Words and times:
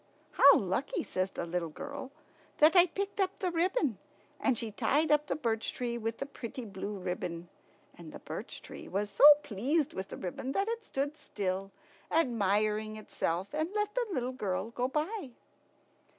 "How 0.31 0.55
lucky," 0.55 1.03
says 1.03 1.29
the 1.29 1.45
little 1.45 1.69
girl, 1.69 2.11
"that 2.57 2.75
I 2.75 2.87
picked 2.87 3.19
up 3.19 3.37
the 3.37 3.51
ribbon!" 3.51 3.99
And 4.39 4.57
she 4.57 4.71
tied 4.71 5.11
up 5.11 5.27
the 5.27 5.35
birch 5.35 5.71
tree 5.73 5.95
with 5.95 6.17
the 6.17 6.25
pretty 6.25 6.65
blue 6.65 6.97
ribbon. 6.97 7.49
And 7.95 8.11
the 8.11 8.17
birch 8.17 8.63
tree 8.63 8.87
was 8.87 9.11
so 9.11 9.23
pleased 9.43 9.93
with 9.93 10.07
the 10.07 10.17
ribbon 10.17 10.53
that 10.53 10.67
it 10.67 10.83
stood 10.83 11.17
still, 11.17 11.69
admiring 12.09 12.95
itself, 12.95 13.49
and 13.53 13.69
let 13.75 13.93
the 13.93 14.07
little 14.11 14.31
girl 14.33 14.71
go 14.71 14.87
by. 14.87 15.33